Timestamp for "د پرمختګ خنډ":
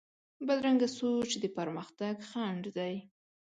1.43-2.63